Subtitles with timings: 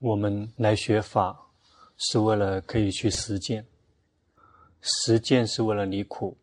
[0.00, 1.36] 我们来学法
[1.96, 3.66] 是为了可以去实践，
[4.80, 6.36] 实践是为了离苦。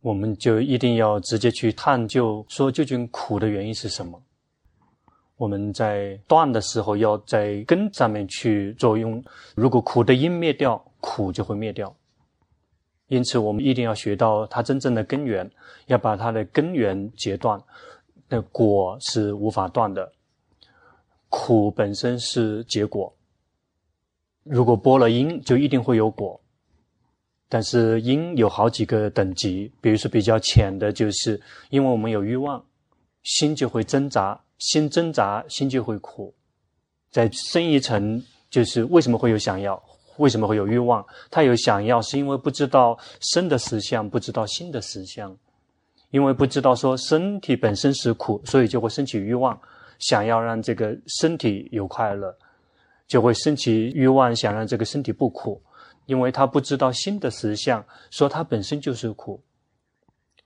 [0.00, 4.22] 我们就一定要直接去探究，说究竟苦的原因是什么？
[5.36, 9.22] 我们在断的时候，要在根上面去作用。
[9.56, 11.92] 如果苦的因灭掉，苦就会灭掉。
[13.08, 15.50] 因此，我们一定要学到它真正的根源，
[15.86, 17.60] 要把它的根源截断。
[18.28, 20.12] 那果是无法断的，
[21.30, 23.16] 苦本身是结果。
[24.42, 26.38] 如果播了因，就一定会有果。
[27.48, 31.40] 但是因有好几个等级，比如说比较浅的，就是
[31.70, 32.64] 因为我们有欲望，
[33.22, 36.32] 心就会挣扎，心挣扎，心就会苦。
[37.10, 39.82] 再深一层，就是为什么会有想要，
[40.18, 41.04] 为什么会有欲望？
[41.28, 45.36] 他有想要，是因为不知道身的实相，不知道心的实相，
[46.10, 49.60] 因为不知道说身体本身是苦，所以就会升起欲望，
[50.00, 52.36] 想要让这个身体有快乐，
[53.06, 55.62] 就会升起欲望，想让这个身体不苦。
[56.06, 59.40] 因为他不知道心的实相，说它本身就是苦，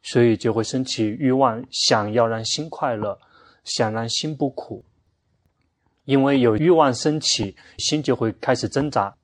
[0.03, 3.19] 所以就会升起欲望，想要让心快乐，
[3.65, 4.85] 想让心不苦。
[6.05, 9.17] 因为有欲望升起，心就会开始挣扎，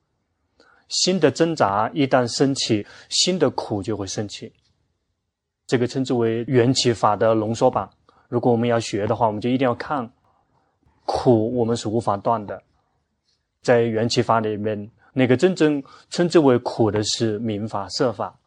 [0.87, 4.51] 心的挣扎一旦升起，心的苦就会升起。
[5.67, 7.87] 这个称之为缘起法的浓缩版。
[8.29, 10.11] 如果我们要学的话，我们就一定要看
[11.13, 12.63] 苦，我们是无法断的，
[13.61, 14.89] 在缘起法里面。
[15.13, 18.39] 那个真正称之为苦的是名法、色法，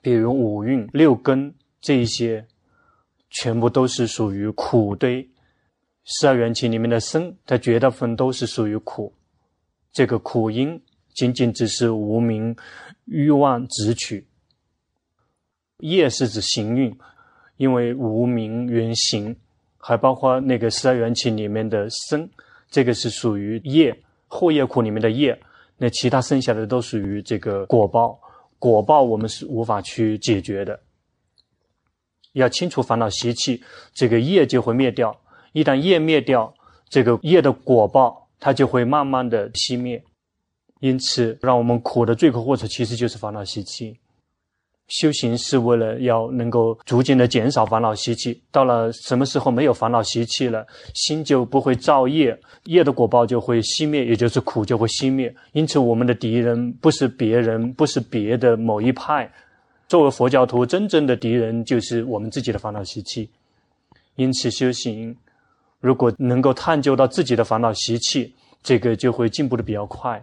[0.00, 2.46] 比如五蕴、六根这一些，
[3.30, 5.28] 全部都是属于苦堆。
[6.04, 9.12] 十二缘起里面的生，它绝大部分都是属于苦。
[9.92, 10.80] 这个苦因
[11.12, 12.56] 仅仅只是无明
[13.06, 14.24] 欲望执取。
[15.78, 16.96] 业是指行蕴，
[17.56, 19.36] 因为无明缘行，
[19.84, 22.30] 还包括那个十二缘起里面的生，
[22.70, 23.92] 这个是属于业，
[24.28, 25.36] 后业苦里面的业。
[25.76, 28.16] 那其他剩下的都属于这个果报，
[28.60, 30.78] 果报我们是无法去解决的。
[32.34, 33.60] 要清除烦恼习气，
[33.92, 35.20] 这个业就会灭掉。
[35.52, 36.54] 一旦业灭掉，
[36.88, 40.04] 这个业的果报它就会慢慢的熄灭。
[40.78, 43.98] 因此，让我们苦的罪魁祸首其实就是烦恼习气。
[44.92, 55.34] 修行是为了要能够逐渐的减少烦恼习气，到了什么时候没有烦恼习气了，心就不会造业，业的果报就会熄灭，也就是苦就会熄灭。
[55.52, 59.32] 因此，我们的敌人不是别人，不是别的某一派。
[59.88, 63.30] 作为佛教徒，真正的敌人就是我们自己的烦恼习气。
[64.16, 65.16] 因此，修行
[65.80, 70.22] 如果能够探究到自己的烦恼习气，这个就会进步的比较快，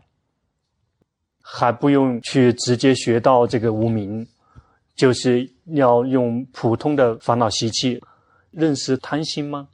[1.41, 4.27] 还不用去直接学到这个无明。
[4.99, 8.03] 就是要用普通的烦恼习气
[8.51, 9.69] 认识贪心吗？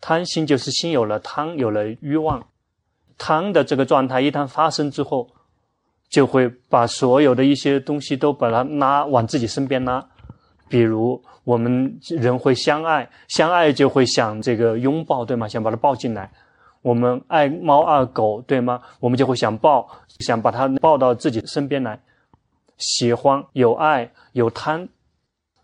[0.00, 2.44] 贪心就是心有了贪，有了欲望，
[3.16, 5.30] 贪的这个状态一旦发生之后，
[6.08, 10.04] 就会把所有的一些东西都把它拉往自己身边拉。
[10.68, 15.46] 比如我们人会相爱，相爱就会想这个拥抱，对吗？
[15.46, 16.28] 想把它抱进来。
[16.82, 18.80] 我们爱猫爱狗，对吗？
[18.98, 22.00] 我们就会想抱，想把它抱到自己身边来。
[22.84, 24.86] 喜欢有爱有贪，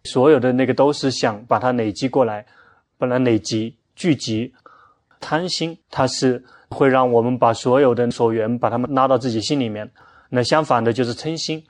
[0.04, 2.46] 所有的那个都是想把它累积过来，
[2.96, 4.54] 把它累积聚集。
[5.20, 9.90] 贪心它是会让我们把所有的所缘把它们拉到自己心里面。
[10.30, 11.62] 那相反的就是嗔心，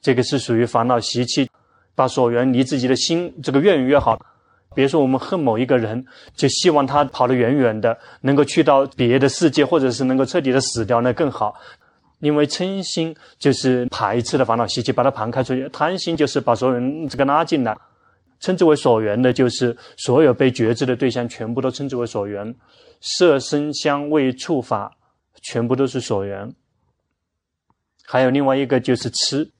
[0.00, 1.50] 这个是属于烦恼习气，
[1.94, 4.18] 把所缘离自己的心这个越远越好。
[4.74, 6.02] 别说我们恨某一个人，
[6.34, 11.54] 就希望他跑得远远的，能够去到别的世界，或者是能够彻底的死掉，那更好。
[12.20, 17.76] 因为嗔心就是排斥的烦恼习气，把它盘开出去；贪心就是把所有人这个拉进来，
[18.40, 22.54] 称之为所缘的，就是所有被觉知的对象，全部都称之为所缘。
[23.00, 24.96] 色、声、香、味、触、法，
[25.42, 26.54] 全部都是所缘。
[28.06, 29.50] 还有另外一个就是痴，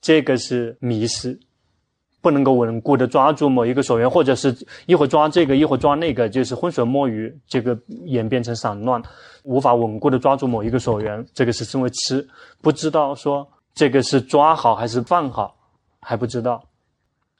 [0.00, 1.38] 这个是迷失。
[2.22, 4.56] 不能够稳固的抓住某一个所缘，或者是
[4.86, 9.02] 一会抓这个，一会抓那个，就是浑水摸鱼，这个演变成散乱，
[9.42, 12.26] 无法稳固的抓住某一个所缘，这个是称为痴，
[12.60, 15.54] 不知道说这个是抓好还是放好，
[16.00, 16.62] 还不知道。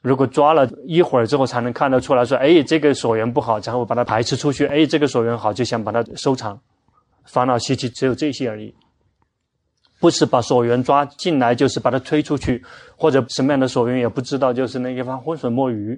[0.01, 4.65] 如果抓了一会儿之后，才能看得出来说，哎，这个所缘不好，才会把它排斥出去。
[4.65, 6.59] 哎，这个所缘好，就想把它收藏。
[7.23, 8.75] 烦恼习气只有这些而已。
[10.03, 12.61] 不是把所缘抓进来，就是把它推出去，
[12.97, 15.97] 或者什么样的所缘也不知道，就是那地方浑水摸鱼。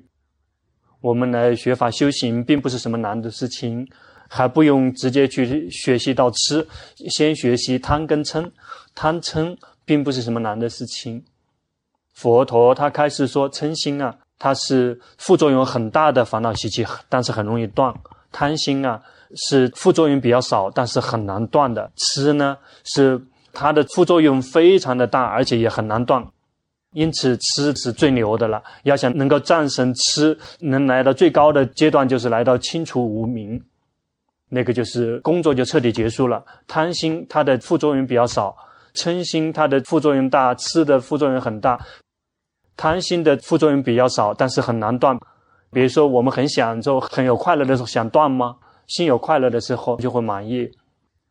[1.01, 3.87] 我们来学法修行，并不是什么难的事情，
[4.29, 6.67] 还不用直接去学习到吃，
[7.09, 8.51] 先学习贪跟嗔。
[8.93, 11.25] 贪嗔并不是什么难的事情。
[12.13, 17.91] 佛陀他开始说，嗔心啊，它是副作用很大的烦恼习气，但是很容易断；
[18.31, 19.01] 贪心啊，
[19.49, 21.91] 是副作用比较少，但是很难断的。
[21.95, 23.19] 痴呢，是
[23.55, 26.23] 它的副作用非常的大，而且也很难断。
[26.91, 28.63] 因此，吃是最牛的了。
[28.83, 33.61] 要想能够战胜吃，能来到最高的阶段，就是来到清除无明，
[34.49, 36.43] 那个就是工作就彻底结束了。
[36.67, 38.55] 贪心它的副作用比较少，
[38.93, 41.79] 嗔心它的副作用大，吃的副作用很大。
[42.77, 45.17] 贪心的副作用比较少，但是很难断。
[45.71, 48.55] 比如说，我们很享受、很有快乐的时候，想断吗？
[48.87, 50.69] 心有快乐的时候就会满意，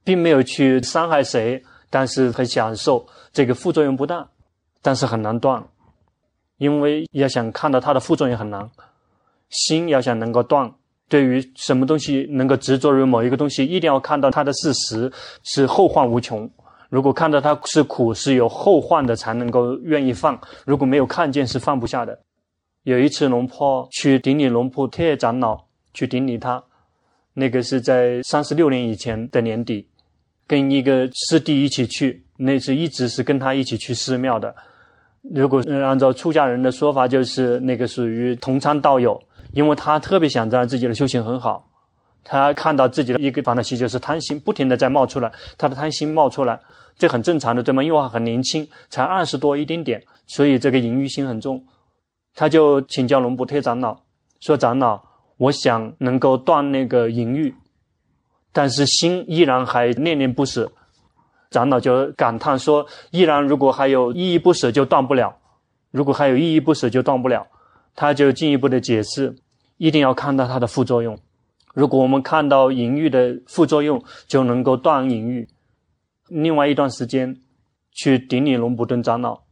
[0.04, 1.62] 并没有去伤害谁，
[1.94, 4.28] 但是很享受，这个副作用不大，
[4.82, 5.64] 但是很难断，
[6.56, 8.68] 因为要想看到它的副作用很难。
[9.50, 10.74] 心要想能够断，
[11.08, 15.12] 对于什么东西能够执着于某一个东西，一定要看到它的事实
[15.44, 16.50] 是后患无穷。
[16.88, 20.34] 如果看到它是苦，是有后患的，才能够愿意放；
[20.66, 22.18] 如果没有看见，是放不下的。
[22.82, 26.60] 有一次，龙坡去顶礼龙婆特长老去顶礼他，
[27.34, 29.86] 那个是在三十六年以前的年底，
[30.46, 34.54] 跟一个师弟一起去，那是一直是跟他一起去寺庙的。
[35.22, 39.20] 如果按照出家人的说法，就是那个属于同参道友，
[39.52, 41.66] 因为他特别想让自己的修行很好，
[42.22, 46.60] 他看到自己的一个烦恼习就是贪心，不停的在冒出来，他的贪心冒出来，
[46.98, 47.82] 这很正常的，对吗？
[47.82, 51.64] 因为他很年轻，才二十多一点点，所以这个淫欲心很重。
[52.34, 53.96] 他就请教龙普特长老
[54.40, 55.00] 说：“长老，
[55.38, 57.54] 我想能够断那个淫欲，
[58.54, 60.72] 但是心依然还恋恋不舍。”
[61.52, 65.28] 长老就感叹说：“依然如果还有依依不舍，就断不了；
[65.90, 67.46] 如果还有依依不舍，就断不了。”
[67.94, 69.36] 他就进一步的解释
[69.76, 71.16] ：“一定要看到它的副作用。
[71.74, 75.48] 如果我们看到淫欲的副作用，就能够断淫欲。”
[76.28, 77.36] 另外一段时间，
[77.92, 79.42] 去顶礼龙普顿长老。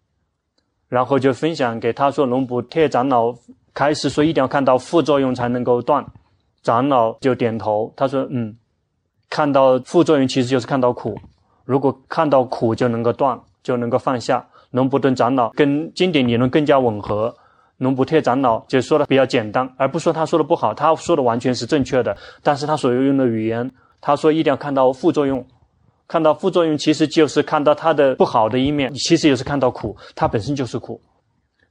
[0.89, 3.33] 然后就分享给他说，龙普特长老
[3.73, 6.05] 开始说，一定要看到副作用才能够断。
[6.63, 8.57] 长老就点头，他说：“嗯，
[9.35, 11.19] 看到副作用其实就是看到苦。
[11.65, 17.35] 如果看到苦就能够断，就能够放下。”龙普顿长老跟经典理论更加吻合。
[17.79, 22.15] 龙普特长老就说的比较简单，而不说他说的不好，他说的完全是正确的。
[22.43, 23.71] 但是他所用的语言，
[24.03, 25.43] 他说一定要看到副作用。
[26.07, 31.01] 看到副作用，其实就是看到它的不好的一面，其实也是看到苦，它本身就是苦。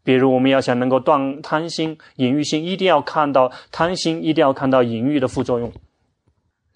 [0.04, 5.72] 比如我们要想能够断贪心、淫欲心，一定要看到贪心，一定要看到淫欲的副作用。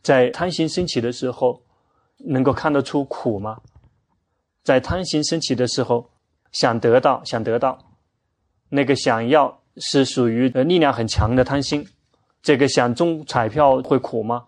[0.06, 1.64] 在贪心升起的时候，
[2.20, 3.58] 能够看得出苦吗？
[4.62, 6.12] 在贪心升起的时候，
[6.52, 7.80] 想得到，想得到，
[8.70, 11.88] 那个想要是属于力量很强的贪心。
[12.44, 14.46] 这个想中彩票会苦吗？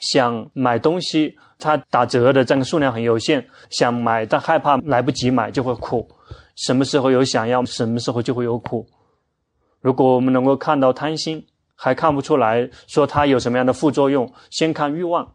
[0.00, 6.08] 想买东西，它打折的这个数量很有限，想买但害怕来不及买就会苦。
[6.56, 8.86] 什么时候有想要，什么时候就会有苦。
[9.82, 15.34] 如果我们能够看到贪心，还看不出来说它有什么样的副作用，先看欲望，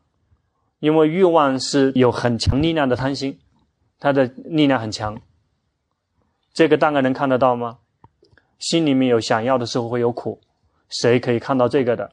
[0.79, 3.39] 因为欲望是有很强力量的贪心，
[3.99, 5.19] 它的力量很强。
[6.53, 7.79] 这个大概能看得到吗？
[8.57, 10.41] 心里面有想要的时候会有苦，
[10.89, 12.11] 谁可以看到这个的？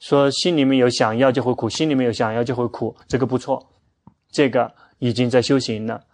[0.00, 3.70] 说心里面有想要就会苦，心里面有想要就会苦，这个不错，
[4.30, 6.04] 这个已经在修行了。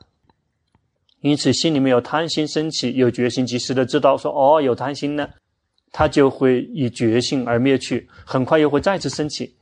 [1.21, 5.29] 因此，心里面有贪心升起，有决心及时的知道说哦，有贪心呢，
[5.93, 9.55] 他就会以觉性而灭去，很快又会再次升起，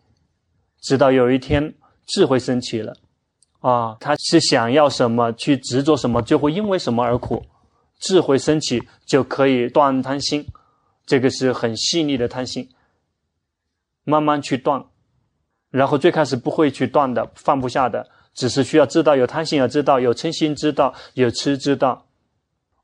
[0.81, 1.75] 直到有一天
[2.07, 2.95] 智慧升起了，
[3.61, 7.45] 啊，他是想要什么去执着什么，就会因为什么而苦，
[7.99, 10.47] 智慧升起就可以断贪心，
[11.07, 12.69] 这个是很细腻的贪心。
[14.05, 14.83] 慢慢去断，
[15.71, 22.07] 然后最开始不会去断的，放不下的，只是需要知道有贪心，要知道有嗔心，知道有痴，知道。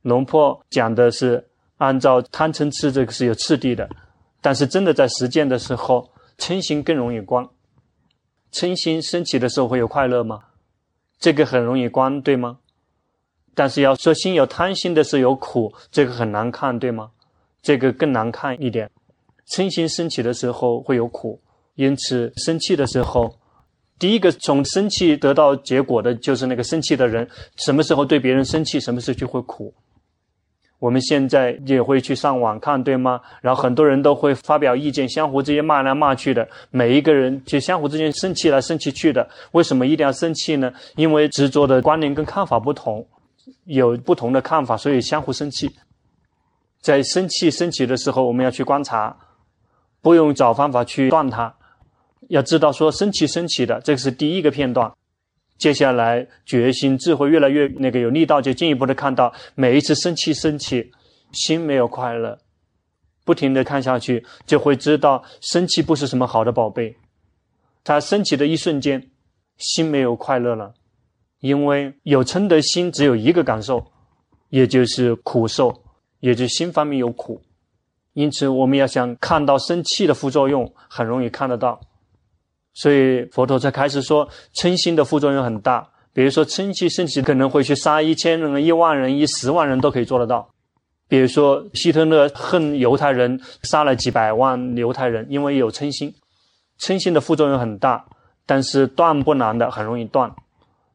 [0.02, 1.49] 龙破讲的是
[1.85, 3.88] 按照贪嗔痴这个是有次第的，
[4.41, 7.47] 但是真的在实践的时候，嗔心更容易观。
[8.50, 10.45] 嗔心升起的时候会有快乐吗？
[11.19, 12.59] 这个很容易观，对吗？
[13.55, 17.11] 但是要说心有贪心的时候有苦，这个很难看，对吗？
[17.62, 18.91] 这个更难看一点。
[19.49, 21.41] 嗔心升起的时候会有苦，
[21.75, 23.38] 因此生气的时候，
[23.99, 27.29] 第一个从生气得到结果的就是那个生气的人。
[27.57, 29.75] 什么时候对别人生气，什么时候就会苦。
[30.78, 33.21] 我们现在也会去上网看，对吗？
[33.40, 39.28] 然后很多人都会发表意见，相互之间骂来骂去的，每一个人就相互之间生气来生气去的。
[39.52, 40.73] 为什么一定要生气呢？
[40.97, 43.07] 因为执着的观念跟看法不同，
[43.64, 45.71] 有不同的看法，所以相互生气。
[46.81, 49.16] 在生气升起的时候，我们要去观察。
[50.02, 51.54] 不用找方法去断它，
[52.28, 54.93] 要知道说生气生气的，这个是第一个片段。
[55.64, 60.92] 接下来决心智慧越来越那个有力道，就进一步的看到每一次生气生气，
[61.33, 62.38] 心没有快乐，
[63.25, 66.94] 不停的看下去，就会知道生气不是什么好的宝贝。
[67.83, 69.09] 他升起的一瞬间，
[69.56, 70.75] 心没有快乐了，
[71.40, 73.87] 因为有嗔的心只有一个感受，
[74.50, 75.83] 也就是苦受，
[76.21, 77.40] 也就心方面有苦。
[78.12, 81.80] 因此，我们要想看到生气的副作用，很容易看得到。
[82.75, 85.88] 所以佛陀才开始说，嗔心的副作用很大。
[86.12, 90.49] 比如说，嗔气升起可能会去杀一千人、一万人、一十万人都可以做得到。
[91.09, 96.14] 比如说，希特勒恨犹太人，杀了几百万犹太人，因为有嗔心。
[96.81, 98.04] 嗔心的副作用很大，
[98.47, 100.33] 但是断不难的，很容易断。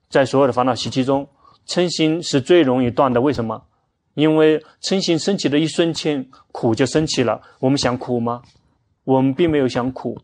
[0.10, 1.28] 在所有的烦恼习气中，
[1.68, 3.20] 嗔心是最容易断的。
[3.20, 3.62] 为什么？
[4.16, 7.42] 因为嗔心升起的一瞬间，苦就升起了。
[7.60, 8.42] 我们想苦吗？
[9.04, 10.18] 我们并没有想苦。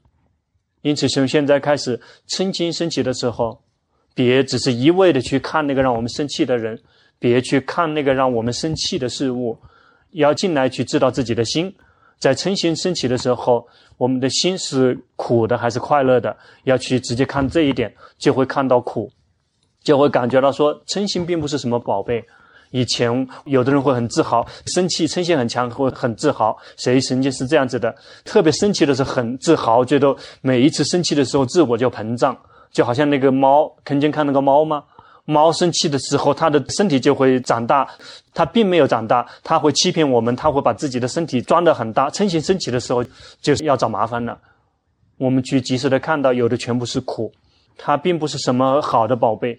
[0.86, 2.00] 因此，从现在开始，
[2.30, 3.60] 嗔心升起的时候，
[4.14, 6.80] 别只是一味的去看那个让我们生气的人，
[7.18, 9.58] 别去看那个让我们生气的事物，
[10.12, 11.74] 要进来去知道自己的心。
[12.20, 16.38] 在嗔心升起的时候，我们的心是苦的还是快乐的？
[16.66, 19.12] 要去直接看这一点，就会看到苦，
[19.82, 22.24] 就会感觉到说，嗔心并不是什么宝贝。
[22.76, 26.58] 以前有的人会很自豪，生气嗔心很强，会很自豪。
[26.76, 27.96] 谁曾经是这样子的？
[28.26, 32.38] 特别生气的时候很自豪，觉得每一次生气的时候自我就膨胀，
[32.74, 34.84] 就好像那个猫，曾经看那个猫吗？
[35.24, 37.88] 猫生气的时候，它的身体就会长大，
[38.34, 42.10] 它并没有长大，它会欺骗我们，它会把自己的身体装得很大。
[42.10, 43.02] 嗔心升起的时候，
[43.42, 44.38] 就是要找麻烦了。
[45.18, 47.32] 我们去及时的看到，有的全部是苦，
[47.78, 49.58] 它并不是什么好的宝贝。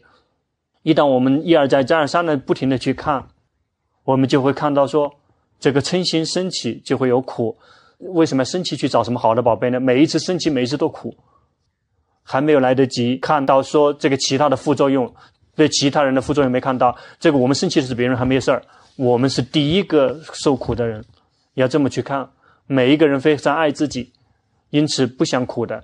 [0.87, 3.27] 一旦我们一而再、再而三的不停的去看，
[4.05, 5.13] 我们就会看到说，
[5.59, 7.57] 这个嗔心升起就会有苦。
[7.99, 9.81] 为什么要生气去找什么好的宝贝呢？
[9.81, 11.13] 每一次生气，每一次都苦，
[12.23, 15.13] 还没有来得及看到说这个其他的副作用。
[15.57, 18.63] 对其他人的副作用没看到，这个我们生气的是别人还没事儿，
[18.95, 21.05] 我们是第一个受苦的人，
[21.55, 22.31] 要这么去看。
[22.69, 24.13] 每一个人非常爱自己，
[24.71, 25.83] 因此不想苦的，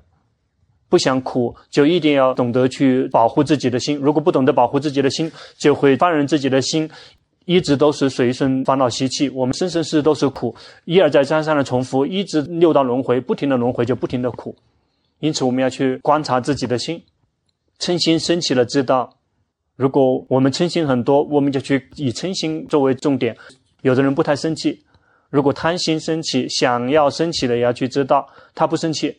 [0.93, 3.97] 不想苦就一定要懂得去保护自己的心。
[3.97, 6.87] 如果不懂得保护自己的心，就会放任自己的心
[7.47, 9.31] 一直都是随顺烦恼习气。
[9.31, 14.55] 我们生生世世都是苦，一而再、再而三的重复，一直六道轮回，不停的轮回就不停的苦。
[15.21, 17.03] 因此我们要去观察自己的心，
[17.81, 19.17] 嗔心升起了，知道。
[19.77, 23.35] 如果我们嗔心很多，我们就去以嗔心作为重点。
[23.81, 24.85] 有的人不太生气，
[25.31, 29.17] 如果贪心升起，想要升起的也要去知道，他不生气，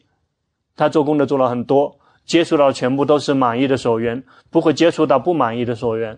[0.76, 6.18] 他做功德做了很多，接触到全部都是满意的所缘，不会接触到不满意的所缘。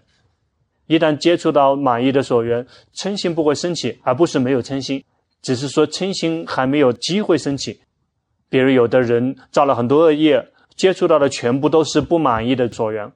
[0.87, 5.03] 一旦接触到满意的所缘，嗔心不会升起，而不是没有嗔心，
[5.41, 7.81] 只是说嗔心还没有机会升起。
[8.49, 13.11] 比如有的人造了很多恶业，接触到的全部都是不满意的所缘。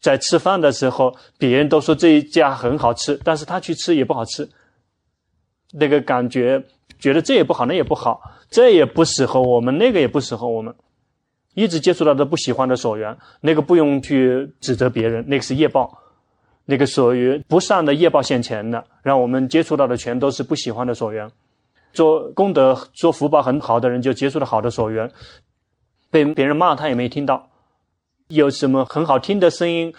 [0.00, 4.50] 在吃饭的时候，别人都说这一家很好吃，但是他去吃也不好吃。
[5.72, 6.64] 那个感觉，
[6.98, 8.20] 觉得这也不好，那也不好，
[8.52, 10.72] 这也不适合我们，那个也不适合我们。
[11.54, 15.98] 一直接触到的不喜欢的所缘，那个不用去指责别人，那个是业报，
[16.66, 21.30] 那个属于不善的业报现前的，让我们接触到的全都是不喜欢的所缘。
[21.92, 25.10] 做功德、做福报很好的人，就接触到好的所缘，
[26.10, 27.48] 被别人骂他也没听到。
[28.28, 29.92] 有什么很好听的声音？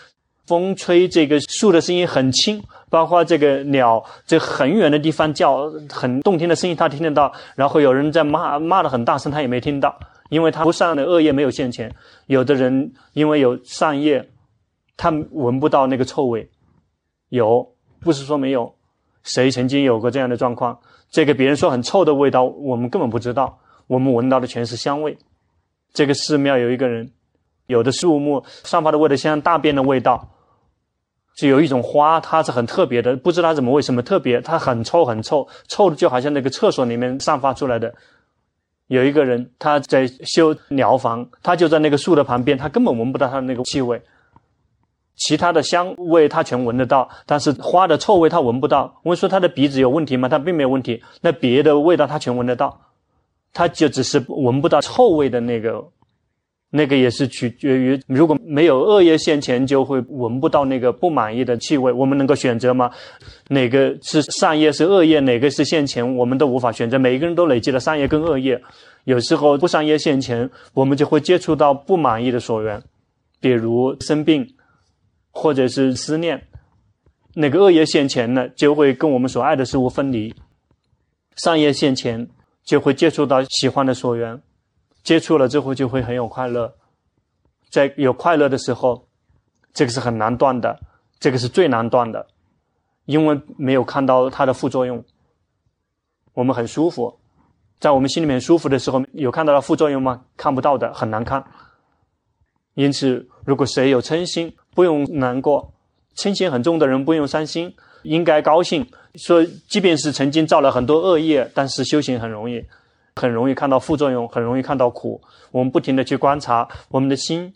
[0.45, 7.31] 风吹这个树的声音很轻，包括这个鸟，这很远的地方叫很动听的声音，他听得到。
[7.55, 9.97] 然后有人在骂，骂得很大声，他也没听到，
[10.29, 11.93] 因为他不善的恶业没有现前。
[12.27, 14.29] 有的人因为有善业，
[14.97, 16.49] 他闻不到那个臭味。
[17.29, 18.75] 有，不是说没有。
[19.23, 20.77] 谁曾经有过这样的状况？
[21.09, 25.17] 这个别人说很臭的味道，我们根本不知道，我们闻到的全是香味。
[25.93, 27.09] 这个寺庙有一个人。
[27.67, 30.32] 有的树木散发的味道像大便的味道，
[31.35, 37.93] 就有一种花，它是很特别的，不知道它怎么为什么特别，它很臭很臭，臭的就好像那个厕所里面散发出来的。
[38.87, 43.99] 有一个人他在修寮房，他就在那个树的旁边，他根本闻不到他的那个气味，
[45.15, 48.99] 其他的香味他全闻得到，但是花的臭味他闻不到。
[49.03, 50.29] 我说他的鼻子有问题吗？
[50.29, 52.81] 他并没有问题，那别的味道他全闻得到，
[53.53, 55.83] 他就只是闻不到臭味的那个。
[56.75, 61.91] 那个也是取决于，如果没有恶业现前，就会闻不到那个不满意的气味。
[61.91, 62.89] 我们能够选择吗？
[63.49, 65.19] 哪个是善业是恶业？
[65.19, 66.15] 哪个是现前？
[66.15, 66.97] 我们都无法选择。
[66.97, 68.59] 每一个人都累积了善业跟恶业，
[69.03, 72.81] 有时候不善业现前，我们就会接触到不满意的所缘，
[73.39, 74.55] 比如生病，
[75.29, 76.41] 或者是思念。
[77.35, 80.33] 那个恶业现前呢，就会跟我们所爱的事物分离；
[81.35, 82.27] 善业现前，
[82.65, 84.41] 就会接触到喜欢的所缘。
[85.03, 86.73] 接触了之后就会很有快乐，
[87.69, 89.07] 在有快乐的时候，
[89.73, 90.79] 这个是很难断的，
[91.19, 92.27] 这个是最难断的，
[93.05, 95.03] 因为没有看到它的副作用。
[96.33, 97.19] 我们很舒服，
[97.79, 100.25] 在我们心里面舒服的时候，有看到它副作用吗？
[100.37, 101.43] 看不到的，很难看。
[102.75, 105.73] 因此，如果谁有嗔心，不用难过；
[106.15, 108.89] 嗔心很重的人不用伤心，应该高兴。
[109.15, 112.65] 说，即便是曾经造了很多恶业，但是修行很容易，
[113.15, 115.21] 很容易看到副作用，很容易看到苦。
[115.51, 117.53] 我们不停的去观察我们的心，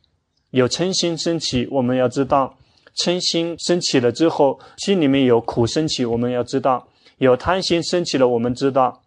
[0.52, 2.56] 有嗔心升起，我们要知道，
[2.96, 6.88] 嗔心升起了之后，心里面有苦升起，我们要知道，
[7.18, 9.02] 有贪心升起了，我们知道，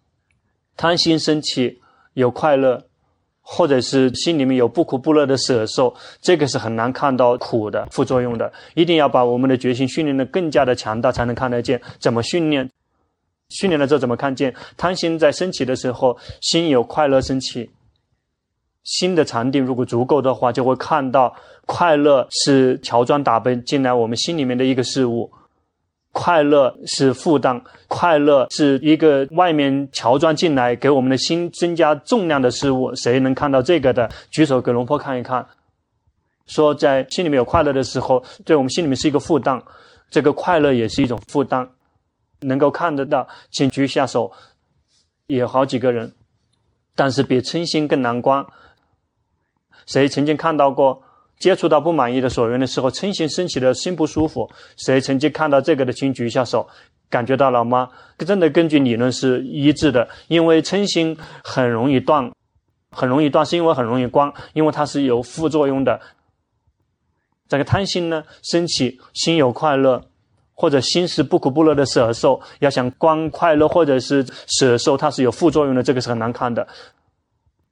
[0.76, 1.80] 贪心升起
[2.14, 2.84] 有快乐。
[3.42, 8.52] 或者是心里面有不苦不乐的舍受，这个是很难看到苦的副作用的。
[8.74, 11.80] 一定要把我们的决心训练得更加的强大，才能看得见。
[11.98, 12.70] 怎么训练？
[13.50, 14.54] 训练了之后怎么看见？
[14.76, 17.68] 贪心在升起的时候，心有快乐升起，
[18.82, 21.34] 心的禅定如果足够的话，就会看到
[21.66, 25.30] 快乐是乔装打扮进来我们心里面的一个事物。
[26.12, 32.92] 快乐是负担，快乐是一个外面乔装进来给我们的心增加重量的事物。
[32.96, 34.10] 谁能看到这个的？
[34.28, 35.46] 举手给龙婆看一看。
[36.46, 39.62] 说在心里面有快乐的时候，对我们心里面是一个负担，
[40.10, 41.68] 这个快乐也是一种负担。
[42.40, 44.32] 能够看得到，请举一下手。
[45.26, 46.12] 有好几个人，
[46.94, 48.44] 但是比嗔心更难关。
[49.86, 51.02] 谁曾经看到过？
[51.38, 54.50] 接触到不满意的所缘的时候，嗔心升起的心不舒服。
[54.76, 56.68] 谁曾经看到这个的，请举一下手，
[57.08, 57.88] 感觉到了吗？
[58.18, 62.30] 真的根据理论是一致的，因为嗔心很容易断，
[62.90, 65.98] 很容易断，是因为很容易关，因为它是有副作用的。
[67.48, 70.09] 这个贪心呢，升起心有快乐，
[70.60, 76.68] 或者心是不苦不乐的舍受，要想关快乐或者是舍受，它是有副作用的，这个是很难看的。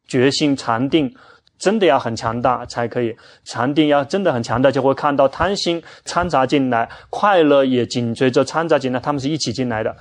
[0.06, 1.14] 决心禅定。
[1.58, 9.96] 真的要很强大才可以，禅定要真的很强大，就会看到贪心掺杂进来，快乐也紧随着掺杂进来，他们是一起进来的，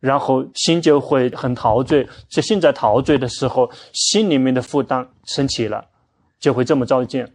[0.00, 2.06] 然后心就会很陶醉。
[2.28, 5.82] 就心在陶醉的时候，心里面的负担升起了，
[6.38, 7.32] 就会这么照见，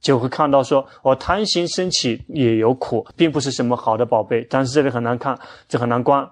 [0.00, 6.28] 就会看到说，我贪心升起也有苦，并不是什么好的宝贝，但是这里很难看，这很难关。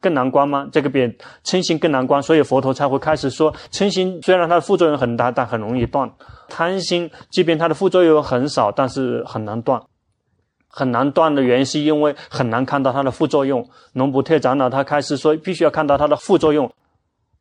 [0.00, 0.68] 更难关吗？
[0.72, 0.98] 这个比
[1.44, 6.08] 嗔心更难关，所以佛陀才会开始说，嗔心虽然它的副作用很大，但很容易断；
[6.48, 9.80] 贪心即便它的副作用很少，但是很难断。
[10.66, 13.68] 很难断的原因是因为很难看到它的副作用。
[13.92, 16.72] 龙普特长老他开始说，必须要看到它的副作用。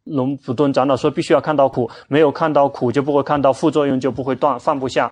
[0.03, 5.11] 龙普顿长老说，必须要看到苦，没有看到苦，就不会看到副作用，就不会断，放不下。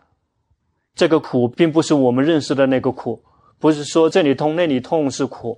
[1.00, 3.24] 这个苦并不是我们认识的那个苦，
[3.58, 5.58] 不是说这里痛那里痛是苦，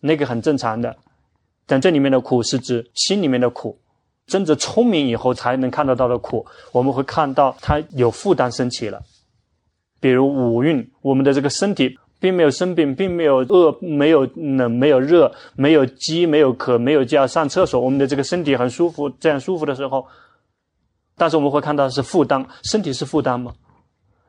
[0.00, 0.94] 那个很正常的。
[1.64, 3.78] 但这里面的苦是指心里面的苦，
[4.26, 6.44] 真正聪明以后才能看得到的苦。
[6.72, 9.00] 我们会看到它有负担升起了，
[9.98, 17.80] 比如五蕴，我们的这个身体并没有生病，并没有饿，没有冷，没有热，没有饥，没有渴，没有就要上厕所。
[17.80, 20.06] 我们的这个身体很舒服，这样舒服的时候，
[21.16, 23.54] 但是我们会看到是负担，身体是负担吗？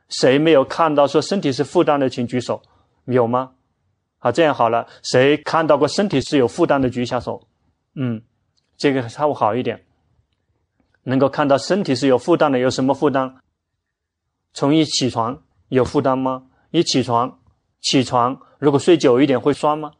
[0.10, 2.62] 谁没有看到说身体是负担的，请举手，
[3.06, 3.52] 有吗？
[4.20, 4.88] 好，这样好了。
[5.04, 7.48] 谁看到过身体是有负担的，举一下手。
[7.96, 8.22] 嗯，
[8.78, 9.84] 这个稍微好一点。
[11.04, 13.36] 能够看到身体是有负担的，有什么负担？
[14.54, 16.44] 从一起床有负担吗？
[16.72, 17.40] 一起床，
[17.82, 19.92] 起床，如果睡久一点会酸吗？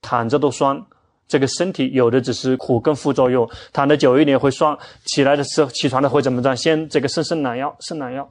[0.00, 0.84] 躺着都酸。
[1.28, 4.76] 这个身体有的只是苦跟副作用，躺的久一点会酸。
[5.04, 6.56] 起来的时候，起床的会怎么着？
[6.56, 8.28] 先这个伸伸懒腰，伸懒腰，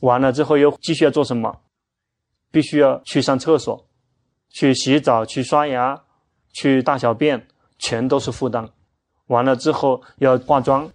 [0.00, 1.60] 完了之后又继续要做什么？
[2.50, 3.86] 必须要去上厕所。
[4.52, 6.02] 去洗澡、去刷牙、
[6.52, 7.46] 去大小便，
[7.78, 8.68] 全都是负担。
[9.28, 10.90] 完了之后要化妆、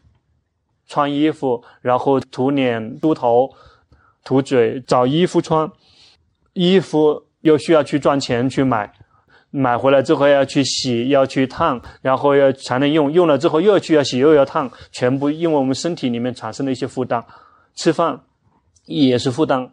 [0.88, 3.50] 穿衣服，然后涂脸、梳头、
[4.26, 5.72] 涂嘴、找衣服穿。
[6.52, 8.92] 衣服又需要去赚钱去买，
[9.52, 13.10] 买回来之后要去洗、要去烫，然后要才能用。
[13.10, 17.26] 用了之后又要去要洗又要烫，全部因为我们身体里面产生的一些负担。
[17.76, 18.20] 吃饭
[18.86, 19.72] 也是负担。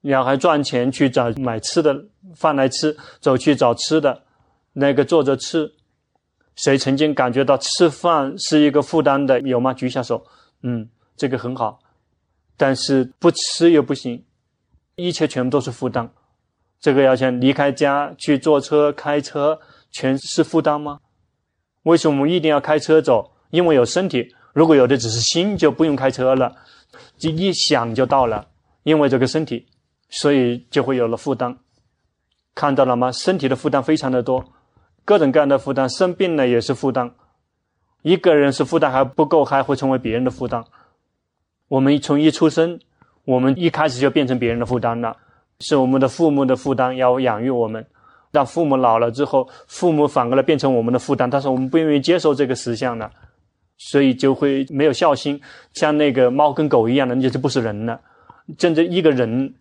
[0.00, 4.22] 然后还赚钱去找买吃的饭来吃，走去找吃的，
[4.74, 5.72] 那个坐着吃。
[6.56, 9.40] 谁曾经感觉到吃饭是一个负担的？
[9.40, 9.72] 有吗？
[9.72, 10.26] 举下手。
[10.62, 11.80] 嗯，这个很好，
[12.56, 14.24] 但是不吃又不行，
[14.94, 16.10] 一切全部都是负担。
[16.78, 19.58] 这个要想离开家去坐车、开车，
[19.90, 21.00] 全是负担吗？
[21.84, 23.32] 为什么我们一定要开车走？
[23.50, 24.34] 因为有身体。
[24.52, 26.54] 如果有的只是心，就不用开车了，
[27.18, 28.46] 一想就到了。
[28.82, 29.66] 因为这个身体。
[30.10, 31.56] 所以就会有了负担，
[32.54, 33.10] 看到了吗？
[33.10, 34.44] 身体的负担非常的多，
[35.04, 37.10] 各种各样的负担，生病了也是负担。
[38.02, 40.64] 一个人是负担还不够，还会成为别人的负担。
[41.66, 42.78] 我们从一出生，
[43.24, 45.16] 我们一开始就变成别人的负担了，
[45.58, 47.84] 是我们的父母的负担，要养育我们。
[48.30, 53.10] 让父母老了之后，父母反过来变成我们的负担，但是我们不愿意接受这个实相了。
[53.90, 55.38] 所以就会没有孝心，
[55.74, 58.00] 像那个猫跟狗一样的，那就不是人了。
[58.56, 59.54] 真正一个人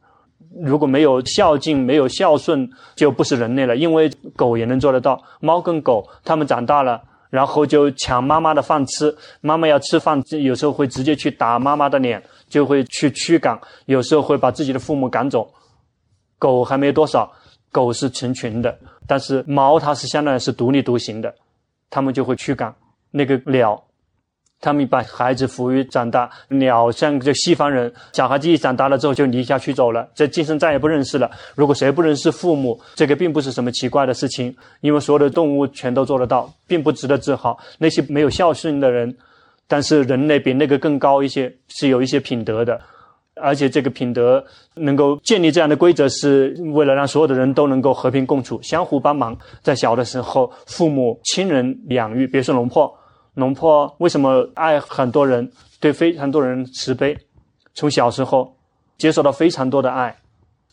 [0.63, 3.75] 如果没有孝敬、没有孝顺，就不是人类了。
[3.75, 15.53] 因为狗也能做得到，猫跟狗，它们长大了，然后就抢妈妈的饭吃，妈妈要吃饭，有时候会直接去打妈妈的脸，就会去驱赶，有时候会把自己的父母赶走。
[16.39, 17.29] 狗还没多少，
[17.73, 21.35] 狗是成群的，但是猫它是相当于是独立独行的，
[21.89, 22.73] 它们就会驱赶
[23.11, 23.82] 那个鸟。
[24.63, 31.29] 他们把孩子抚育长大，鸟像这西方人，小孩子一长大了之后就离家出走了，这今生再也不认识了。
[31.53, 37.59] 如果谁不认识父母，这个并不是什么奇怪的事情，因为所有的动物全都做得到，并不值得自豪。
[37.77, 39.13] 那些没有孝顺的人，
[39.67, 42.79] 但是人类比那个更高一些，是有一些品德的，
[43.35, 44.41] 而且这个品德
[44.75, 49.37] 能够建立这样的规则，是为了让所有的人都能够和平共处，相互帮忙。
[49.61, 52.89] 在小的时候，父母亲人养育，别说龙婆。
[53.35, 57.17] 龙婆为什么爱很多人，对非常多人慈悲？
[57.73, 58.55] 从小时候
[58.97, 60.15] 接受到非常多的爱。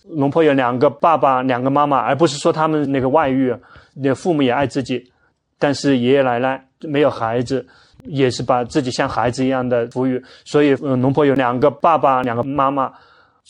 [0.08, 3.54] 龙婆有两个爸爸，两个妈妈，而不是说他们那个外遇，
[3.94, 5.10] 那父母也爱自己，
[5.58, 7.66] 但是爷爷奶奶没有孩子，
[8.04, 10.22] 也是把自己像孩子一样的抚育。
[10.44, 12.92] 所以，嗯，龙婆有两个爸爸，两个妈妈。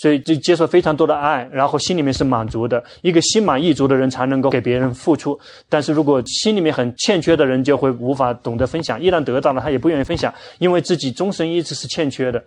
[0.01, 2.83] 所以就接受非常多的爱，然后心里面是满足的。
[3.03, 5.39] 一个心满意足的人才能够给别人付出。
[5.69, 8.99] 但是如果心里面很欠缺的人，就会无法懂得分享。
[8.99, 12.43] 一旦得到了，他也不愿意分享，因为自己终身一直是欠缺的。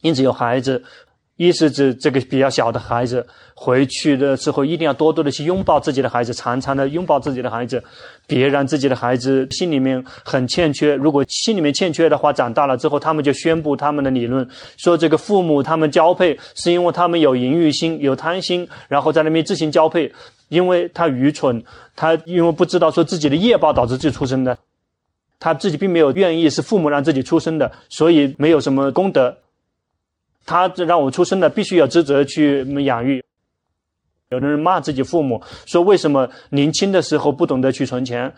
[0.00, 0.82] 因此有孩子。
[1.36, 7.82] 一是指这个比较小的孩子回去的时候，一定要多多的去拥抱自己的孩子，常常的拥抱自己的孩子，
[8.26, 10.94] 别让自己的孩子心里面很欠缺。
[10.94, 20.10] 如果心里面欠缺的话，长大了之后，他们就宣布他们的理论，说这个父母他们交配是因为他们有淫欲心、有贪心，然后在那边自行交配，
[20.48, 21.62] 因为他愚蠢，
[21.94, 24.56] 他因为不知道说自己的业报导致自己出生的，
[25.38, 29.36] 他自己并没有愿意是父母让自己出生的，所以没有什么功德。
[30.46, 33.22] 他让我出生的，必须要职责去养育。
[34.30, 38.32] 有的人骂自己父母，说为什么年轻的时候不懂得去存钱，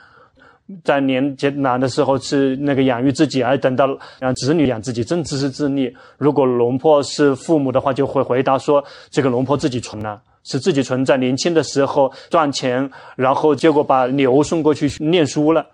[0.84, 5.94] 在年艰难的时候是那个养育自己，而等到让子女养自己，真自私自利。
[6.18, 15.66] 如果龙婆是父母的话，就会回答说：这个龙婆自己存了，是自己存在年轻的时候赚钱，然后结果把牛送过去念书了，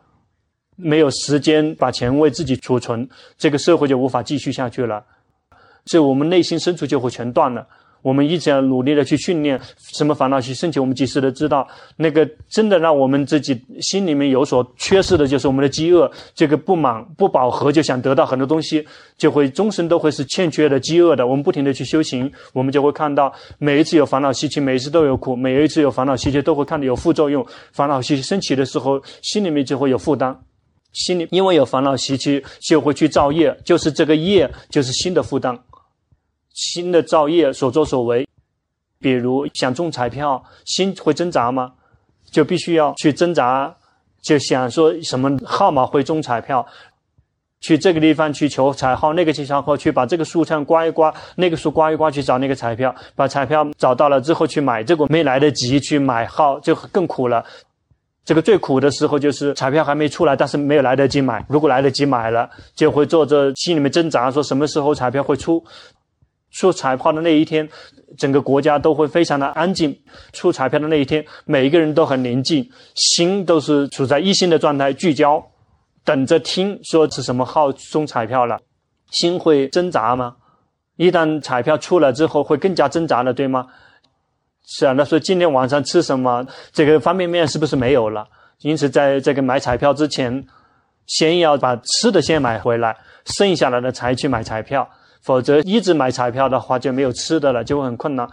[0.77, 5.05] 没有时间把钱为自己储存，这个社会就无法继续下去了。
[5.87, 7.67] 所以我们内心深处就会全断了。
[8.03, 9.59] 我们一直要努力的去训练，
[9.95, 11.67] 什么烦恼去升起，我们及时的知道。
[11.97, 21.27] 那个真的让我们自己心里面有所缺失的，就是我们的饥饿，这个不满、不饱和，就想得到很多东西，就会终生都会是欠缺的、饥饿的。
[21.27, 27.43] 我们不停的去修行，我们就会看到，每一次有烦恼习气，每一次都有苦；每一次有烦恼习气，都会看到有副作用。
[27.73, 30.39] 烦恼习气升起的时候，心里面就会有负担。
[30.93, 35.59] 心里因为有烦恼习气，就会去造业，就是这个业，就是心的负担。
[36.55, 38.27] 新的造业所作所为，
[39.01, 41.73] 比如想中彩票，心会挣扎吗？
[42.31, 43.77] 就必须要去挣扎，
[44.23, 46.67] 就想说什么号码会中彩票，
[47.61, 57.45] 去这个地方去求彩号，那个去求彩号，去把这个树上刮一刮，那个树刮一刮，去找那个彩票，把彩票找到了之后去买，结果没来得及去买号，就更苦了。
[58.25, 61.45] 这个最苦的时候就是彩票还没出来，但是没有来得及买。
[61.47, 65.63] 如果来得及买了，就会做着心里面挣扎，说什么时候彩票会出。
[66.55, 67.69] 出彩票的那一天，
[68.17, 69.95] 整个国家都会非常的安静。
[70.33, 75.45] 出彩票的那一天，每一个人都很宁静，心都是处在一心的状态，聚焦，
[76.05, 78.59] 等着听说是什么号中彩票了。
[79.11, 80.37] 心会挣扎吗？
[80.97, 83.67] 一旦彩票出来之后，会更加挣扎了，对吗？
[84.65, 86.47] 是啊，那说今天晚上吃什么？
[86.73, 88.27] 这个方便面是不是没有了？
[88.61, 90.47] 因此，在这个买彩票之前，
[91.07, 94.89] 先要把吃的先买回来，剩下来的才去买彩票。
[95.25, 98.29] 否则一直买彩票的话，就没有吃的了，就会很困难。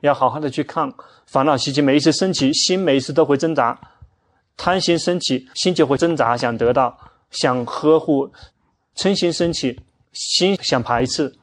[0.00, 0.90] 要好好的去看
[1.26, 3.78] 烦恼习气，每一次升起，心每一次都会挣扎。
[4.56, 6.98] 贪心升起，心就会挣扎，想得到，
[7.30, 8.30] 想呵护；
[8.96, 9.78] 嗔心升起，
[10.12, 11.34] 心想排斥。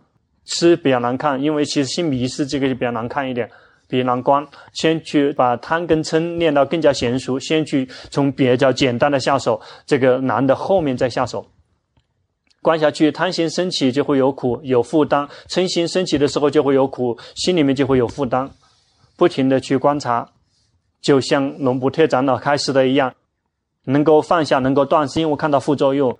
[0.45, 3.49] 吃比较难看，因为其实心迷失这个就比较难看一点，
[3.87, 4.47] 比较难关。
[4.73, 11.45] 先去把贪跟嗔练到更加娴熟，先去从比较简单的下手，这个难的后面再下手。
[12.67, 18.51] 观下去，贪心升起就会有苦，有负担；嗔心升起的时候就会有苦，心里面就会有负担。
[19.15, 20.27] 不停的去观察，
[20.99, 23.13] 就像龙布特长老开始的一样，
[23.85, 26.17] 能够放下，能够断，是因为看到副作用。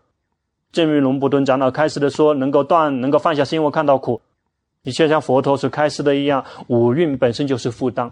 [0.72, 4.22] 正如龙布顿长老开始的说，能够断，能够放下，是因为看到苦。
[4.84, 8.10] 你就像佛陀所开示的一样，五蕴本身就是负担，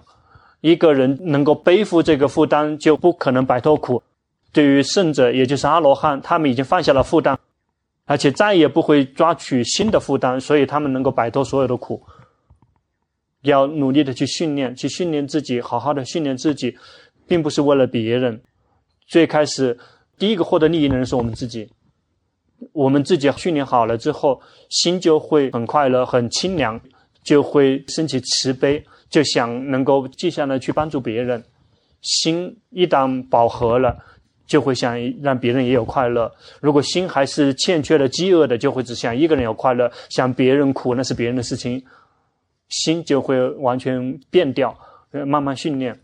[0.60, 4.04] 一个人能够背负这个负担，就不可能摆脱苦。
[4.52, 7.39] 对于圣者，也就是阿罗汉，他们已经放下了负担。
[8.06, 12.02] 而且再也不会抓取新的负担，所以他们能够摆脱所有的苦。
[13.41, 16.76] 要努力的去训练，去训练自己，好好的训练自己，
[17.28, 18.41] 并不是为了别人。
[19.08, 19.78] 最开始，
[20.18, 21.70] 第一个获得利益的人是我们自己。
[22.72, 26.80] 我们自己训练好了之后，心就会很快乐、很清凉，
[27.24, 31.44] 就会升起慈悲，就想能够接下来去帮助别人。
[32.02, 33.98] 心一旦饱和了，
[34.46, 36.32] 就会想让别人也有快乐。
[36.62, 41.84] 如果心还是欠缺的、饥饿的，就会只想一个人有快乐，想别人苦，那是别人的事情。
[42.70, 44.76] 心就会完全变掉。
[45.28, 45.98] 慢慢训练，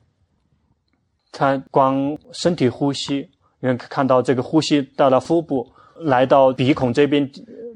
[1.32, 5.70] 他光身体呼吸，能看到这个呼吸到了腹部。
[6.00, 7.30] 来到鼻孔这边，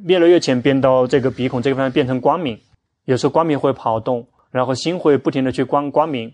[0.06, 2.58] 越来越浅，变到这个鼻孔这个地方变成光明。
[3.04, 6.34] 有时候光明会跑动，然后心会不停的去观光明。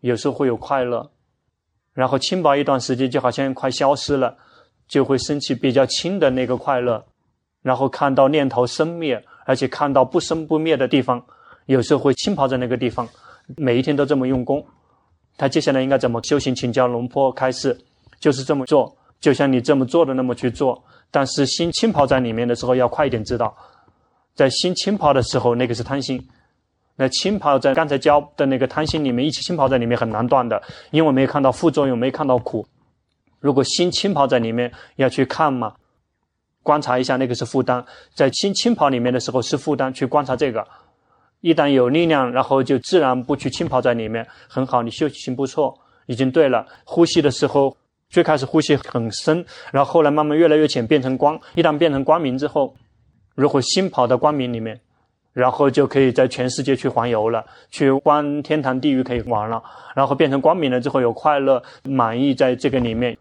[0.00, 1.10] 有时候会有快乐，
[1.94, 4.36] 然后轻薄一段时间，就好像快消失了，
[4.88, 7.04] 就会升起比较轻的那个快乐。
[7.62, 11.24] 然后看到念头生灭，而且看到不生不灭的地方，
[11.66, 13.08] 有时候会浸泡在那个地方。
[13.56, 14.64] 每一天都这么用功，
[15.36, 16.54] 他接下来应该怎么修行？
[16.54, 17.78] 请教龙坡开示，
[18.18, 20.82] 就是这么做，就像你这么做的那么去做。
[21.10, 23.54] 但是心浸泡在里面的时候，要快一点知道，
[24.34, 26.26] 在心浸泡的时候，那个是贪心。
[26.96, 32.66] 那浸泡在刚才教的那个贪心里面，一起浸泡在里面很难断的，因为没有看到副作用，没看到苦。
[33.40, 35.74] 如果心浸泡在里面，要去看嘛，
[36.62, 37.84] 观察一下那个是负担。
[38.14, 40.66] 在心浸泡里面的时候是负担，去观察这个。
[41.40, 46.66] 一旦有力量，然后就自然不去浸泡在里面，很好，你修行不错，已经对了。
[46.84, 47.76] 呼吸的时候。
[48.12, 51.40] 最开始呼吸很深，然后后来慢慢越来越浅，变成光。
[51.54, 52.76] 一旦变成光明之后，
[53.34, 54.78] 如果心跑到光明里面，
[55.32, 59.62] 然后就可以在全世界去环游了，去观天堂地狱可以玩了。
[59.94, 63.16] 然后变成光明了之后，有快乐满意在这个里面，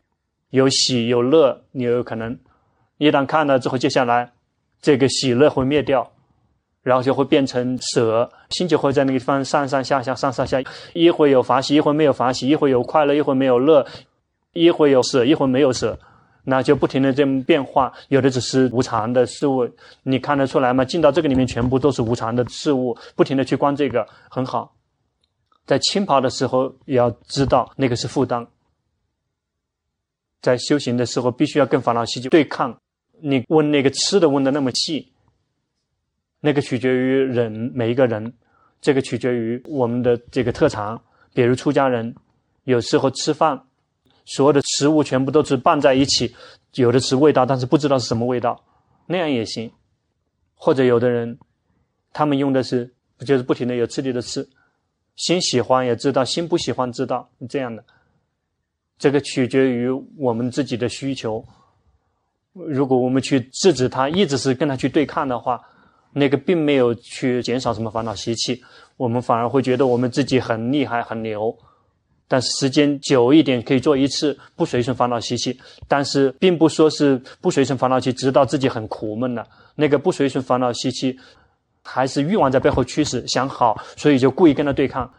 [0.50, 2.38] 有喜有乐，你有可能
[2.98, 4.32] 一旦看了之后，接下来
[4.82, 6.12] 这个喜乐会灭掉，
[6.84, 10.62] 然后就会变成舍，心就会在那个地方上上下下上上下，
[10.94, 13.86] 一会有法喜，一会没有法喜，一会有快乐，一会没有乐。
[14.54, 15.98] 一会有舍，一会没有舍，
[16.44, 17.92] 那就不停的这么变化。
[18.10, 19.70] 有的只是无常的事物，
[20.04, 20.84] 你看得出来吗？
[20.84, 24.76] 进到这个里面，全部都是无常的事物，不停的去观这个很好。
[25.66, 28.46] 在浸泡的时候，也要知道那个是负担。
[30.42, 32.78] 在修行的时候，必须要跟烦恼习气对抗。
[33.22, 35.12] 你问那个吃的问的那么细，
[36.40, 38.34] 那个取决于人，每一个人，
[38.82, 41.00] 这个取决于我们的这个特长。
[41.34, 42.16] 比如出家人，
[42.64, 43.64] 有时候吃饭。
[44.26, 46.36] 所有的食物全部都是拌在一起，
[46.76, 48.64] 有的是味道，但是不知道是什么味道，
[49.08, 49.72] 那样也行。
[50.56, 51.38] 或者有的人，
[52.14, 52.94] 他们用的是，
[53.26, 54.48] 就是不停的有次第的吃，
[55.16, 57.84] 心喜欢也知道，心不喜欢知道，这样的。
[59.00, 61.44] 这个取决于我们自己的需求。
[62.54, 65.60] 如果我们去制止他，一直是跟他去对抗的话，
[66.14, 68.64] 那个并没有去减少什么烦恼习气，
[68.98, 71.58] 我们反而会觉得我们自己很厉害、很牛。
[72.32, 79.46] 但是时间久一点可以做一次不随顺烦恼习气，但是并不说是不随顺烦恼习气，知道自己很苦闷了。
[79.76, 81.20] 那个不随顺烦恼习气，
[81.84, 85.12] 还是欲望在背后驱使，想好，所以就故意跟他对抗，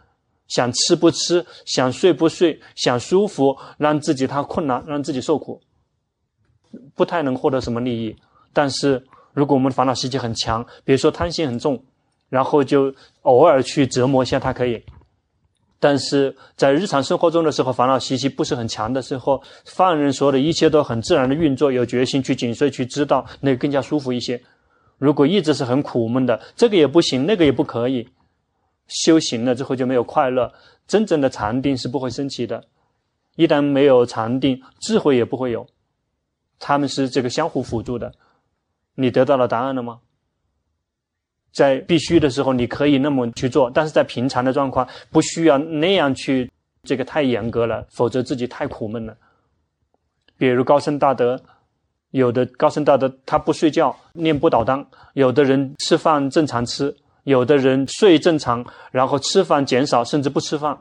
[0.48, 5.60] 想吃不吃，想睡不睡，想舒服，让自己他困难，让自己受苦，
[6.94, 8.16] 不太能获得什么利益。
[8.54, 11.84] 但是如果我们的烦恼习气很强，比如说贪心很重，
[12.30, 14.82] 然后就偶尔去折磨一下，他可以。
[15.82, 24.40] 但是在日常生活中的时候，烦恼习气不是很强的时候，放任所有的一切都很自然的运作，有决心去紧随去知道，那更加舒服一些。
[24.98, 28.08] 如果一直是很苦闷的，这个也不行，那个也不可以，
[28.86, 30.52] 修行了之后就没有快乐，
[30.86, 32.62] 真正的禅定是不会升起的。
[33.34, 35.66] 一旦没有禅定，智慧也不会有，
[36.60, 38.12] 他们是这个相互辅助的。
[38.94, 39.98] 你得到了答案了吗？
[41.52, 46.50] 在必须的时候，你可以那么去做，但是在平常的状况，不需要那样去，
[46.82, 49.16] 这个太严格了，否则自己太苦闷了。
[50.38, 51.40] 比如高僧大德，
[52.10, 60.78] 有的高僧大德他不睡觉，念不倒当；有的人吃饭正常吃，有的人睡正常，然后吃饭减少，甚至不吃饭。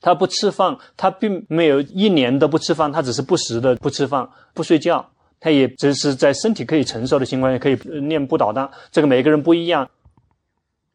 [0.00, 5.10] 他不吃饭，他并没有一年都不吃饭，他只是不时的不吃饭，不睡觉。
[5.40, 8.70] 他也只是在身体可以承受的情况下，可以念不倒当。
[8.92, 9.88] 这个每个人不一样，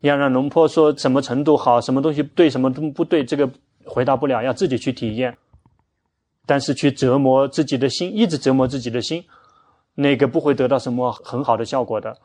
[0.02, 3.50] 要让龙婆说什么程度好，什么东西对，什么东西不对，这个
[3.84, 5.36] 回答不了，要自己去体验。
[6.46, 9.26] 但是去折磨自己的心，一直折磨自己的心，
[9.96, 12.16] 那个不会得到什么很好的效果的。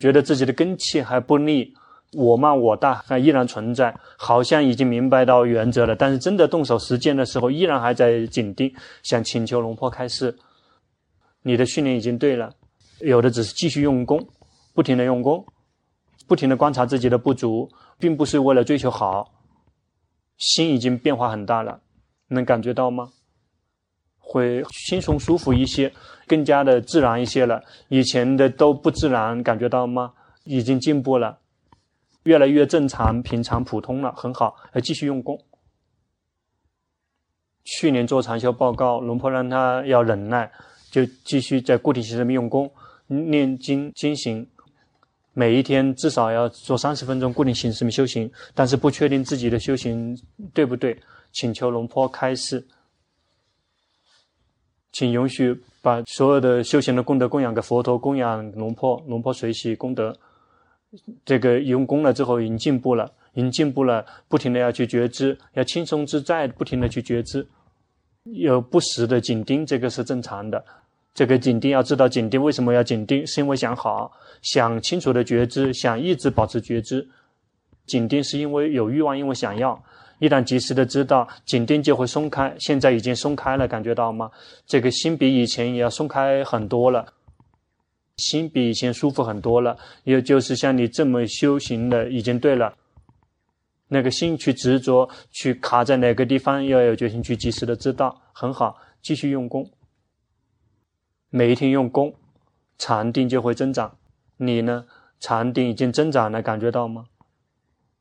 [0.00, 1.72] 觉得自己的根气还不利，
[2.14, 10.36] 我慢我大还依然存在，好像已经明白到原则了，但是真的动手实践的时候，依然还在紧盯，想请求龙婆开示。
[11.42, 12.54] 你的训练已经对了。
[13.00, 14.28] 有的只是继续用功，
[14.74, 15.46] 不停的用功，
[16.26, 19.32] 不停的观察自己的不足，并不是为了追求好。
[20.36, 21.80] 心已经变化很大了，
[22.28, 23.10] 能感觉到吗？
[24.18, 25.92] 会轻松舒服一些，
[26.26, 27.62] 更加的自然一些了。
[27.88, 30.12] 以前的都不自然，感觉到吗？
[30.44, 31.38] 已经进步了，
[32.24, 34.54] 越来越正常、平常、普通了，很好。
[34.70, 35.40] 还继续用功。
[37.64, 40.50] 去年做禅修报告，龙婆让他要忍耐，
[41.06, 42.70] 就继续在固定性上面用功，
[43.06, 44.46] 念经经行，
[45.32, 48.30] 每一天至少要做三十分钟固定形式的修行。
[48.54, 50.18] 但是不确定自己的修行
[50.52, 50.98] 对不对，
[51.32, 52.66] 请求龙婆开示。
[54.90, 60.16] 请允许把所有的修行的功德供养给佛陀，供养龙婆，龙婆随喜功德。
[61.24, 67.46] 这个用功了之后，已经进步了，已经进步了，不停的要去觉知，要轻松自在，不停的去觉知，
[68.24, 70.64] 有不时的紧盯，这个是正常的。
[71.18, 73.26] 这个紧盯要知道，紧盯为什么要紧盯？
[73.26, 77.08] 是因为想好，想清楚的觉知，想一直保持觉知。
[77.86, 79.82] 紧盯是因为有欲望，因为想要。
[80.20, 82.54] 一旦及时的知道，紧盯就会松开。
[82.60, 84.30] 现在已经松开了，感觉到吗？
[84.64, 87.04] 这个心比以前也要松开很多了，
[88.18, 89.76] 心比以前舒服很多了。
[90.04, 92.72] 也就是像你这么修行的，已经对了。
[93.88, 99.68] 那个心去执着，去卡在哪个地方，要有决心去及时的知道，很好，继续用功。
[101.30, 102.14] 每一天用功，
[102.78, 103.96] 禅定就会增长。
[104.36, 104.86] 你呢？
[105.20, 107.06] 禅定已经增长了，感觉到吗？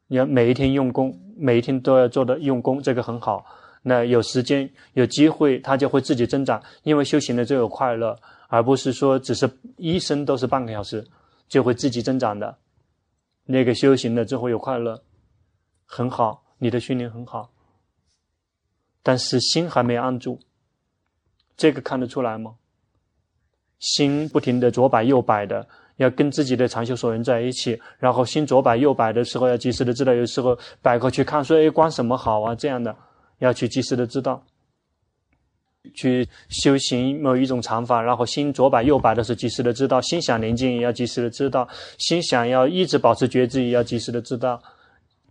[0.05, 3.43] 你要每一天用功，每一天都要做的用功，这个很好。
[3.81, 6.61] 那有时间、有机会，它就会自己增长。
[6.83, 11.07] 因为修行的就有快乐，而不是说只是一生都是半个小时
[11.47, 12.57] 就会自己增长的。
[13.45, 15.01] 那个修行了之后有快乐，
[15.85, 17.49] 很好，你的训练很好。
[19.01, 20.39] 但是心还没按住，
[21.55, 22.55] 这个看得出来吗？
[23.79, 25.67] 心不停的左摆右摆的。
[25.97, 30.13] 要跟自己的长袖所缘在一起，然后心左摆右摆的时候，要及时的知道。
[30.13, 32.95] 有时候摆过去看，说：“哎，观什么好啊？”这样的，
[33.39, 34.43] 要去及时的知道。
[35.95, 39.99] 去修行某一种禅法，然后心左摆右摆的时候，及时的知道。
[39.99, 41.67] 心想宁静，也要及时的知道。
[41.97, 44.61] 心想要一直保持觉知，也要及时的知道。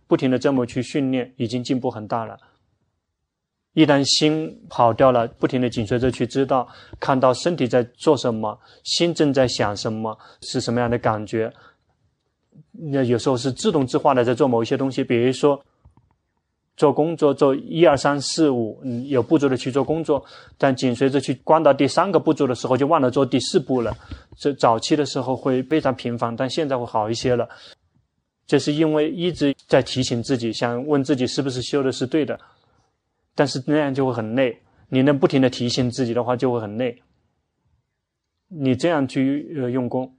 [0.05, 2.37] 不停的这么去训练，已经进步很大了。
[3.77, 6.67] 一旦心跑掉了，不停地紧随着去知道，
[6.99, 11.53] 看到身体在做什么，心正在想什么，是什么样的感觉。
[12.71, 15.63] 那有时候是自动自化的在做某一些东西，比如说
[16.75, 20.25] 做工作，做一二三四五，嗯，有步骤的去做工作，
[20.57, 23.95] 但紧随着去关到第三个步骤的时候，就忘了做第四步了。
[24.39, 27.47] 这早期的时候会非常频繁，但现在会好一些了。
[28.47, 32.39] 这是因为一直在提醒自己，想问自己是不是修的是对的。
[33.37, 37.03] 但是那样就会很累，你能不停的提醒自己的话就会很累。
[38.47, 40.11] 你这样去呃用功，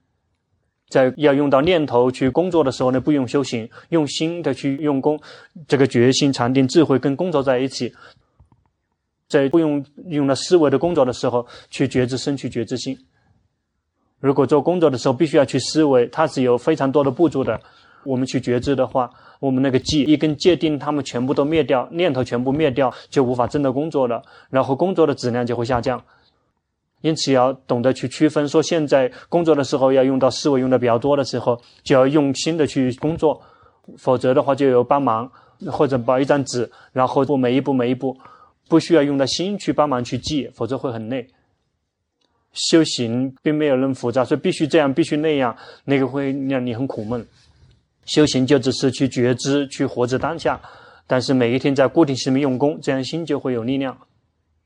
[0.88, 5.20] 在要用到念头去工作的时候呢，不用修行，用心的去用功，
[5.66, 7.92] 这个决心、禅定、智慧跟工作在一起，
[9.28, 12.96] 在不用用到思维的工作的时候，去觉知身，去觉知心。
[14.20, 17.60] 如果做工作的时候必须要去思维，它是有非常多的步骤的。
[18.04, 26.02] 我们去觉知的话，我们那个记一根界定，他们全部都灭掉，念头全部灭掉，就无法真的工作了，然后工作的质量就会下降。
[27.00, 33.40] 因此要懂得去区分，说现在工作的时候要用到思维用的比较多的时候，就要用心的去工作，
[33.96, 35.30] 否则的话就有帮忙
[35.66, 38.16] 或者抱一张纸，然后做每一步每一步
[38.68, 41.28] 不需要用到心去帮忙去记，否则会很累。
[42.52, 47.24] 修行并没有那么复杂，所以必须这样，必须那样，那个会让你很苦闷。
[48.08, 50.58] 修行就只是去觉知，去活在当下，
[51.06, 53.96] 但是每一天在固定时间用功，这样心就会有力量。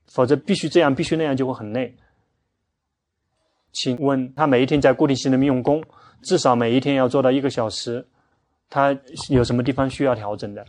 [0.07, 1.93] 否则必须这样，必须那样，就会很累。
[3.73, 5.83] 请问他每一天在固定时间用功，
[6.23, 8.07] 至少每一天要做到一个小时，
[8.71, 8.97] 他
[9.29, 10.65] 有什么地方需要调整的？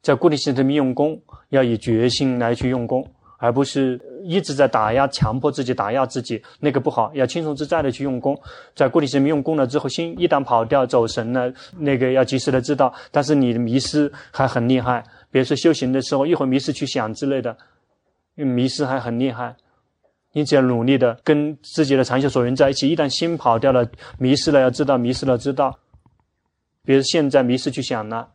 [0.00, 3.06] 在固定时间用功，要以决心来去用功。
[3.42, 7.10] 而不是一直在打压、强迫自己、打压自己，那个不好。
[7.12, 8.40] 要轻松自在的去用功，
[8.72, 12.94] 在固定时间用功了之后，心一旦跑掉、走神了，那个要及时的知道。
[13.10, 17.56] 但是你的迷失还很厉害，比如说修行的时候，一会迷失去想之类的，
[18.36, 19.56] 迷失还很厉害。
[20.34, 22.88] 你只要努力的跟自己的长袖所缘在一起。
[22.88, 23.84] 一旦心跑掉了、
[24.18, 25.76] 迷失了，要知道迷失了，知道。
[26.84, 28.28] 比如现在迷失去想了，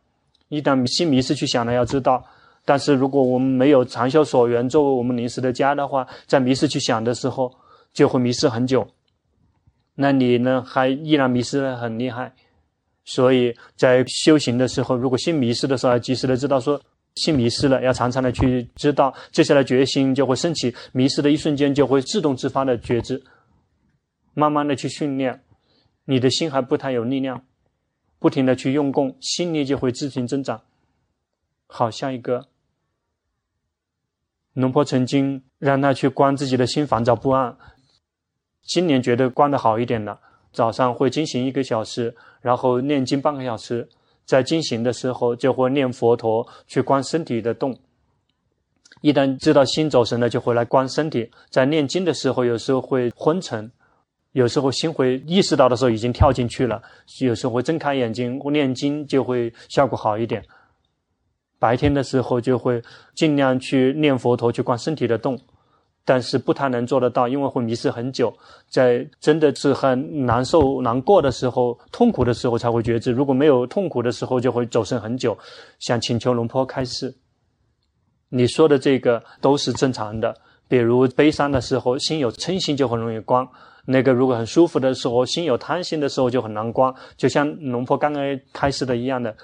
[0.50, 2.26] 一旦心迷失去想了，要知道。
[2.68, 7.50] 但是如果我们没有长袖所缘作为我们临时的家的话，在迷失去想的时候，
[7.94, 8.86] 就会迷失很久。
[9.94, 12.34] 那你呢，还依然迷失的很厉害。
[13.06, 16.78] 所以在修行的时候，如果心迷失的时候，要及时的知道说，
[17.14, 23.24] 心迷失了，要常常的去知道，接下来决心就会升起，迷失的一瞬间就会自动自发的觉知，
[24.34, 25.42] 慢慢的去训练，
[26.04, 27.42] 你的心还不太有力量，
[28.18, 30.60] 不停的去用功，心力就会自行增长。
[31.66, 32.48] 好，下一个，
[34.60, 37.56] 龙婆曾经让他去观自己的心烦躁不安，
[38.62, 40.18] 今年觉得观的好一点了，
[40.52, 43.88] 早上会进行一个小时，然后念经半个小时。
[44.24, 47.78] 在进行的时候，就会念佛陀去观身体的动。
[49.00, 51.30] 一旦知道心走神了，就回来观身体。
[51.48, 53.70] 在念经的时候，有时候会昏沉，
[54.32, 56.82] 有时候心会意识到的时候已经跳进去了，
[57.20, 60.44] 有时候会睁开眼睛念经，就会效果好一点。
[61.58, 62.82] 白天的时候就会
[63.14, 65.38] 尽量去念佛陀去观身体的动。
[66.04, 68.32] 但是不太能做得到，因为会迷失很久，
[68.70, 73.12] 在真的是很难受、难过的时候、痛苦的时候才会觉知。
[73.12, 75.36] 如果没有痛苦的时候，就会走神很久。
[75.80, 77.14] 想请求龙婆开示，
[78.30, 80.34] 你说的这个都是正常的。
[80.66, 83.44] 比如悲伤的时候，心有嗔心就很容易光；
[83.84, 86.90] 那个如果很舒服的时候，心有贪心的时候就很难观。
[87.18, 89.36] 就像龙婆刚刚开示的一样的。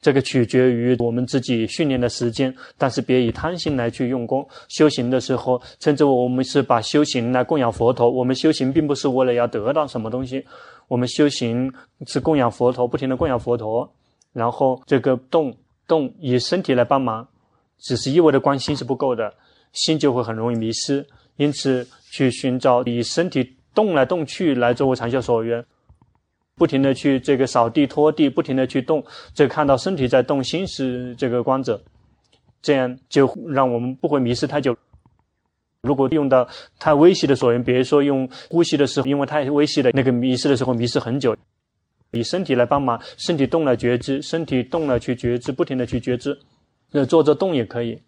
[0.00, 4.46] 这个取决于我们自己训练的时间，但是别以贪心来去用功。
[4.68, 8.08] 修行的时候，甚至我们是把修行来供养佛陀。
[8.08, 10.44] 我们修行并不是为了要得到什么东西，
[10.86, 11.72] 我们修行
[12.06, 13.92] 是供养佛陀，不停的供养佛陀。
[14.32, 15.56] 然后这个动
[15.88, 17.26] 动以身体来帮忙，
[17.80, 19.34] 只是一味的关心是不够的，
[19.72, 21.04] 心就会很容易迷失。
[21.36, 25.64] 因此，去寻找以身体动来动去来作为禅修所缘。
[26.58, 29.02] 不停的去这个扫地拖地，不停的去动，
[29.32, 31.80] 这看到身体在动，心是这个光者，
[32.60, 34.76] 这样就让我们不会迷失太久。
[35.82, 36.46] 如果用到
[36.80, 41.36] 太微细的所缘，比如说用呼吸的时候，因为太微细的那个迷失的时候，迷失很久。
[42.10, 46.36] 以身体来帮忙，身体动了觉知，身体动了去觉知，不停的去觉知。
[46.90, 48.00] 那坐着动也可以，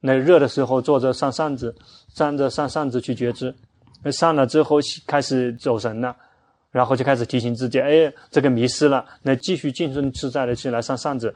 [0.00, 1.74] 那热的时候坐着上扇子，
[2.14, 3.54] 站着上扇子去觉知，
[4.02, 4.76] 那上了之后
[5.06, 6.14] 开始走神了。
[6.70, 11.34] 然后就开始提醒自己，哎，这个迷失了，那继续静顺自在的去来上扇子，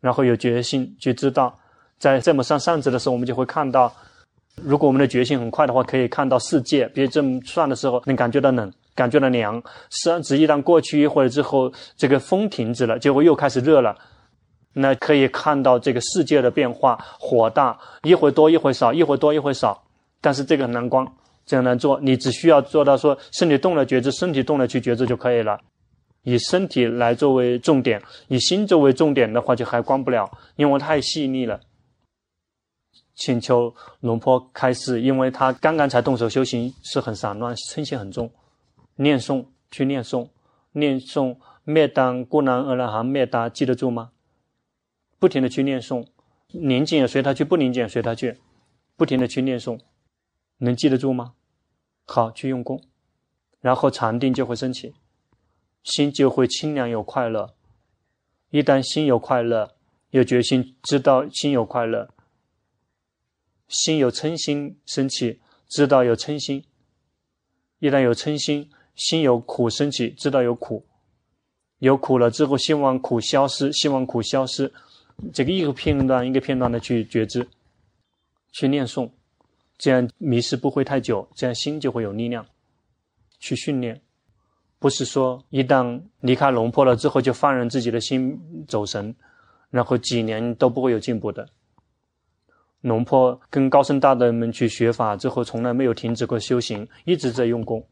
[0.00, 1.58] 然后有决心去知道，
[1.98, 3.90] 在这么上扇子的时候，我们就会看到，
[4.56, 6.86] 如果我们的决心很快的话，可以看到世界。
[6.88, 9.62] 比如这么算的时候，能感觉到冷，感觉到凉。
[9.88, 13.96] 扇子一旦过去一会儿之后，这个风停止了，结果又开始热了，
[14.74, 19.82] 那可以看到这个世界的变化，火大，一会多一会少，一会多一会少，
[20.20, 21.06] 但是这个很难观。
[21.48, 25.58] 这样来做，你只需要做到说身体动了觉知，身体动了去觉知就可以了。
[26.22, 31.58] 以身体来作为重点，以心作为重点的话，就还关不了，因为太细腻了。
[33.14, 38.30] 请求龙婆开示，因为他刚刚才动手修行，是很散乱，身心很重。
[38.96, 40.28] 念诵去念诵，
[40.72, 41.34] 念诵
[41.64, 44.10] 灭当孤南阿拉哈灭达，记得住吗？
[45.18, 46.04] 不停的去念诵，
[46.48, 48.36] 宁静也随他去，不宁静也随他去，
[48.96, 49.80] 不停的去念诵，
[50.58, 51.32] 能记得住吗？
[52.10, 52.82] 好，去用功，
[53.60, 54.94] 然后禅定就会升起，
[55.82, 57.54] 心就会清凉有快乐。
[58.50, 59.76] 一旦心有快乐，
[60.10, 62.08] 有决心，知道心有快乐，
[63.68, 66.64] 心有嗔心升起，知道有嗔心。
[67.78, 70.86] 一旦有嗔心，心有苦升起，知道有苦。
[71.78, 74.72] 有苦了之后，希望苦消失，希望苦消失。
[75.34, 77.46] 这个一个片段一个片段的去觉知，
[78.52, 79.10] 去念诵。
[79.78, 82.44] 这样迷失不会太久，这样心就会有力量
[83.38, 84.02] 去训练。
[84.80, 89.14] 不是说一旦离开龙婆了之后就放任自己的心走神，
[89.70, 91.48] 然后几年都不会有进步的。
[92.80, 97.84] 龙婆跟高僧大德们去学法之后，从来没有停止过修行，一直在用功，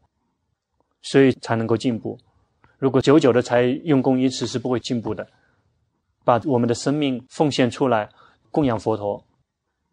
[1.01, 2.17] 所以才能够进步。
[2.77, 5.27] 如果久久的才用功一次，是不会进步的。
[6.23, 8.09] 把我们的生命奉献出来
[8.49, 9.25] 供养佛陀，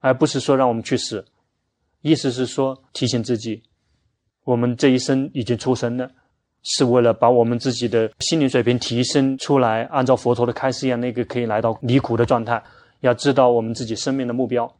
[0.00, 1.24] 而不是说让我们去死。
[2.04, 3.62] 意思是说，提醒自己，
[4.44, 6.10] 我们这一生已经出生了，
[6.62, 12.62] 是为了把我们自己的心灵水平提升出来，按照佛陀的开示一样，那个可以来到离苦的状态。
[13.00, 14.70] 要知道我们自己生命的目标，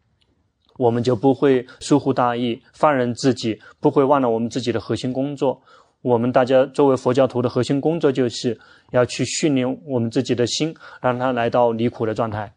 [0.77, 5.59] 我们就不会疏忽大意，放任自己，不会忘了我们自己的核心工作。
[6.03, 8.61] 我们大家作为佛教徒的核心工作，就是
[8.91, 12.53] 要去训练我们自己的心，让它来到离苦的状态。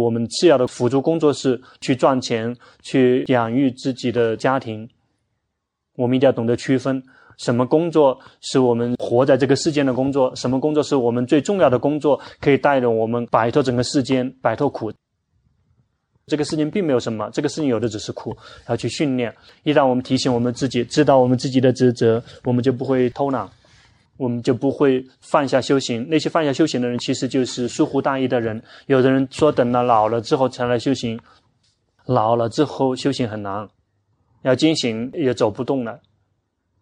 [0.00, 4.88] 我们次要的辅助工作是去赚钱，去养育自己的家庭。
[5.96, 7.02] 我们一定要懂得区分，
[7.36, 14.90] 什么工作是我们活在这个世间的工作，什么工作是我们最重要的工作，可以带领我们摆脱整个世间，摆脱苦。
[16.26, 18.36] 这个事情并没有什么，这个事情有的只是苦，
[18.68, 19.34] 要去训练。
[19.64, 23.48] 一旦我们提醒我们自己，知道我们自己的职责，我们就不会偷懒。
[24.20, 26.06] 我们就不会放下修行。
[26.10, 28.62] 那些放下修行的人，其实就是疏忽大意的人。
[28.84, 31.18] 有的人说，等到老了之后才来修行，
[32.04, 33.66] 老了之后修行很难，
[34.42, 36.00] 要经行也走不动了，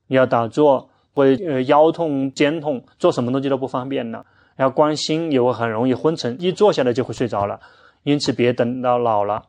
[0.08, 4.26] 要打坐会呃腰痛肩痛，做什么东西都不方便了。
[4.56, 7.60] 要观心也会很容易昏沉，一坐下来就会睡着了。
[8.02, 9.44] 因此，别等到老了，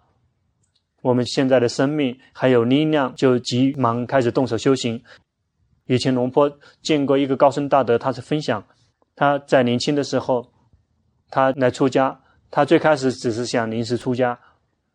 [1.02, 5.02] 我们现在的生命还有力量，就急忙开始动手修行。
[5.90, 6.48] 以前龙坡
[6.84, 8.64] 见过一个高僧大德，他是分享，
[9.16, 10.48] 他在年轻的时候，
[11.32, 12.16] 他来出家，
[12.52, 14.38] 他最开始只是想临时出家，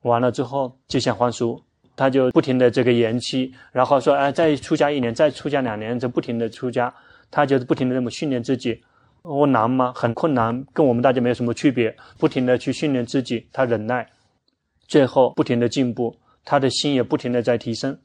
[0.03, 1.61] 完了之后就想还俗，
[1.97, 6.95] 他就不停的这个延期，然后说，哎，再出家一年，再出家两年，就不停的出家，
[7.29, 8.81] 他就是不停的这么训练自己。
[9.23, 9.93] 我难吗？
[9.97, 14.09] 很困难，跟我们大家没有什么区别，不停的去训练自己，他忍耐，
[14.87, 16.15] 最后不停的进步，
[16.45, 17.99] 他的心也不停的在提升。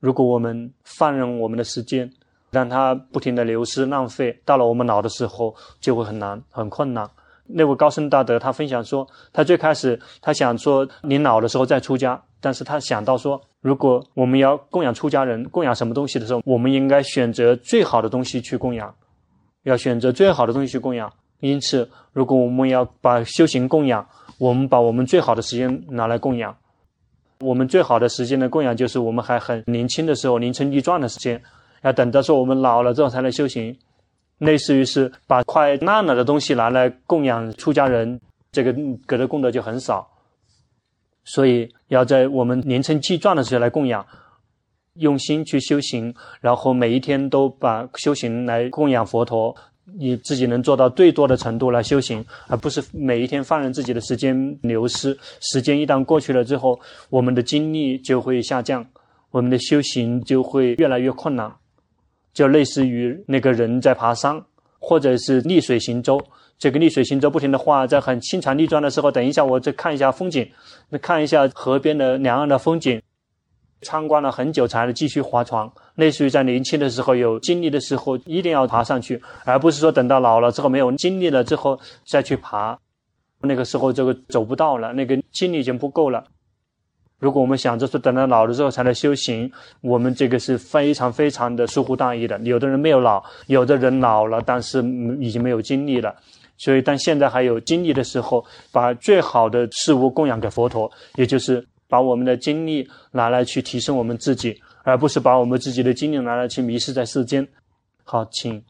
[0.00, 2.10] 如果我们放任我们的时间，
[2.50, 7.08] 让它不停的流失浪费，到了我们老的时候就会很难很困难。
[7.46, 18.94] 那位高僧大德他分享说，他最开始他想说，你老的时候再出家，但是他想到说，如果我们要供养出家人，供养什么东西的时候，我们应该选择最好的东西去供养，
[19.62, 21.10] 要选择最好的东西去供养。
[21.40, 24.06] 因此，如果我们要把修行供养，
[24.38, 26.54] 我们把我们最好的时间拿来供养。
[27.40, 31.40] 我们最好的时间的供养，就是我们还很年轻的时候，年轻力壮的时间，
[31.82, 33.76] 要等到说我们老了之后才能修行，
[34.38, 38.20] 类似于是把快烂了的东西拿来供养出家人，
[38.50, 38.74] 这个
[39.06, 40.08] 给的功德就很少。
[41.24, 44.04] 所以要在我们年轻气壮的时候来供养，
[44.94, 49.54] 用心去修行，然后每一天都把修行来供养佛陀。
[49.96, 55.16] 你自己能做到最多的程度来修行，而不是每一天放任自己的时间流失。
[55.40, 56.78] 时间一旦过去了之后，
[57.10, 58.84] 我们的精力就会下降，
[59.30, 61.52] 我们的修行就会越来越困难。
[62.34, 64.40] 就类似于那个人在爬山，
[64.78, 66.20] 或者是逆水行舟。
[66.58, 70.48] 这个逆水行舟不停的话，在很清长力壮的时候，等一下我再看一下风景，
[70.90, 73.00] 那看一下河边的两岸的风景。
[73.82, 82.76] 参观了很久才能继续划船，类似于在年轻的时候有精力的时候一定要爬上去，而不是说等到老了之后没有精力了之后再去爬，
[83.42, 86.24] 那个时候这个走不到了，那个精力已经不够了。
[87.20, 89.50] 如果我们想着说等到老了之后才来修行，
[89.80, 92.38] 我们这个是非常非常的疏忽大意的。
[92.40, 94.82] 有的人没有老，有的人老了，但是
[95.20, 96.14] 已经没有精力了。
[96.56, 101.64] 所以当现在还有精力的时候，把最好的事物供养给佛陀，也就是。
[101.88, 107.48] 把我们的精力拿来去提升我们自己，而不是把我们自己的精力拿来去迷失在世间。
[108.04, 108.62] 好，请。